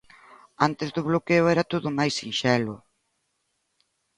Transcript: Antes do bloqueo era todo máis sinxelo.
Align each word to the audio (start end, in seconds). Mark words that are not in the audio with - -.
Antes 0.67 0.89
do 0.95 1.01
bloqueo 1.09 1.45
era 1.53 1.69
todo 1.71 1.95
máis 1.99 2.13
sinxelo. 2.19 2.75